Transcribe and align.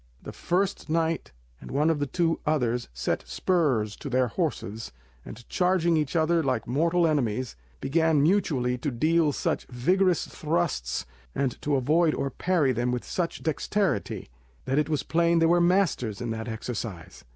The 0.23 0.31
first 0.33 0.89
knight 0.89 1.31
and 1.59 1.69
one 1.69 1.91
of 1.91 1.99
the 1.99 2.07
two 2.07 2.39
others 2.43 2.89
set 2.91 3.21
spurs 3.27 3.95
to 3.97 4.09
their 4.09 4.29
horses, 4.29 4.91
and 5.23 5.47
charging 5.47 5.95
each 5.95 6.15
other 6.15 6.41
like 6.41 6.65
mortal 6.65 7.05
enemies, 7.05 7.55
began 7.79 8.23
mutually 8.23 8.79
to 8.79 8.89
deal 8.89 9.31
such 9.31 9.67
vigorous 9.67 10.25
thrusts, 10.25 11.05
and 11.35 11.61
to 11.61 11.75
avoid 11.75 12.15
or 12.15 12.31
parry 12.31 12.71
them 12.71 12.91
with 12.91 13.03
such 13.05 13.43
dexterity, 13.43 14.31
that 14.65 14.79
it 14.79 14.89
was 14.89 15.03
plain 15.03 15.37
they 15.37 15.45
were 15.45 15.61
masters 15.61 16.19
in 16.19 16.31
that 16.31 16.47
exercise. 16.47 17.23